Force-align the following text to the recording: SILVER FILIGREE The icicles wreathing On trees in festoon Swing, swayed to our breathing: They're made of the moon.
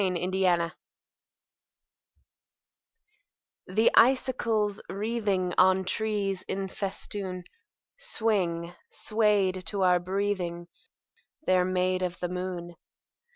SILVER 0.01 0.17
FILIGREE 0.31 0.71
The 3.67 3.91
icicles 3.93 4.81
wreathing 4.89 5.53
On 5.59 5.85
trees 5.85 6.41
in 6.47 6.69
festoon 6.69 7.43
Swing, 7.99 8.73
swayed 8.91 9.63
to 9.67 9.83
our 9.83 9.99
breathing: 9.99 10.69
They're 11.45 11.65
made 11.65 12.01
of 12.01 12.19
the 12.19 12.29
moon. 12.29 12.77